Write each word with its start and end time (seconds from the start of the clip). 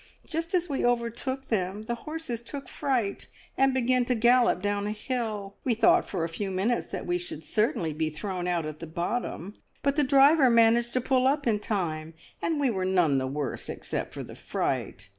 Just 0.25 0.55
as 0.55 0.67
we 0.67 0.83
overtook 0.83 1.49
them 1.49 1.83
the 1.83 1.93
horses 1.93 2.41
took 2.41 2.67
fright, 2.67 3.27
and 3.55 3.71
began 3.71 4.03
to 4.05 4.15
gallop 4.15 4.59
down 4.59 4.87
a 4.87 4.91
hill. 4.91 5.57
We 5.63 5.75
thought 5.75 6.09
for 6.09 6.23
a 6.23 6.27
few 6.27 6.49
minutes 6.49 6.87
that 6.87 7.05
we 7.05 7.19
should 7.19 7.43
certainly 7.43 7.93
be 7.93 8.09
thrown 8.09 8.47
out 8.47 8.65
at 8.65 8.79
the 8.79 8.87
bottom, 8.87 9.53
but 9.83 9.97
the 9.97 10.03
driver 10.03 10.49
managed 10.49 10.93
to 10.93 11.01
pull 11.01 11.27
up 11.27 11.45
in 11.45 11.59
time, 11.59 12.15
and 12.41 12.59
we 12.59 12.71
were 12.71 12.83
none 12.83 13.19
the 13.19 13.27
worse 13.27 13.69
except 13.69 14.15
for 14.15 14.23
the 14.23 14.33
fright. 14.33 15.07